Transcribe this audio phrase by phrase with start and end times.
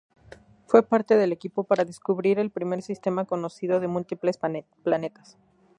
[0.65, 4.39] Fue parte del equipo para descubrir el primer sistema conocido de múltiples
[4.83, 5.37] planetas.